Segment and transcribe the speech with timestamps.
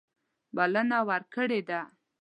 [0.55, 1.81] بلنه ورکړې ده.